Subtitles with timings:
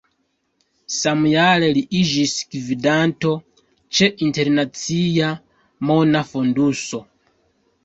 [0.93, 3.35] Samjare li iĝis gvidanto
[3.99, 5.31] ĉe Internacia
[5.93, 7.05] Mona Fonduso.